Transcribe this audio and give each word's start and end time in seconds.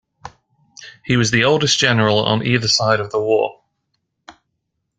He 1.05 1.15
was 1.15 1.29
the 1.29 1.43
oldest 1.43 1.77
general 1.77 2.25
on 2.25 2.43
either 2.43 2.67
side 2.67 2.99
of 2.99 3.11
the 3.11 3.19
war. 3.21 3.61